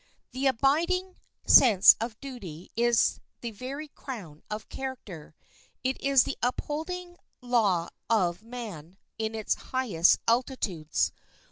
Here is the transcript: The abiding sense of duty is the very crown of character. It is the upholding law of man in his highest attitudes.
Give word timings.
The 0.31 0.47
abiding 0.47 1.15
sense 1.45 1.95
of 2.01 2.19
duty 2.19 2.71
is 2.75 3.19
the 3.41 3.51
very 3.51 3.87
crown 3.87 4.41
of 4.49 4.67
character. 4.67 5.35
It 5.83 6.01
is 6.01 6.23
the 6.23 6.39
upholding 6.41 7.17
law 7.39 7.89
of 8.09 8.41
man 8.41 8.97
in 9.19 9.35
his 9.35 9.53
highest 9.53 10.17
attitudes. 10.27 11.11